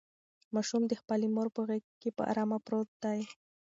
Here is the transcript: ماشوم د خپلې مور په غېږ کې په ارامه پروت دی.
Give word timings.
ماشوم 0.53 0.83
د 0.87 0.93
خپلې 1.01 1.27
مور 1.35 1.47
په 1.55 1.61
غېږ 1.67 1.85
کې 2.01 2.09
په 2.17 2.23
ارامه 2.31 2.57
پروت 2.65 2.89
دی. 3.03 3.19